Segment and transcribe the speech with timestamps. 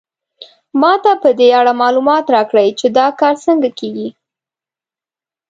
[0.81, 4.09] ما ته په دې اړه معلومات راکړئ چې دا کار څنګه کیږي